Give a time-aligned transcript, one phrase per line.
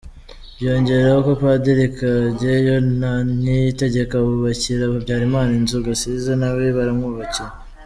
[0.55, 3.11] Byiyongeraho ko Padiri Kageyo na
[3.41, 7.51] Niyitegeka bubakira Habyarimana inzu Gasiza nawe baramwubakiye.